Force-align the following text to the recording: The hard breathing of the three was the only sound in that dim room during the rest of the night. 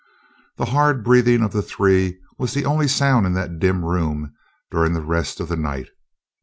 The 0.57 0.65
hard 0.65 1.03
breathing 1.03 1.43
of 1.43 1.51
the 1.53 1.61
three 1.61 2.17
was 2.39 2.55
the 2.55 2.65
only 2.65 2.87
sound 2.87 3.27
in 3.27 3.33
that 3.33 3.59
dim 3.59 3.85
room 3.85 4.33
during 4.71 4.93
the 4.93 5.05
rest 5.05 5.39
of 5.39 5.47
the 5.47 5.55
night. 5.55 5.89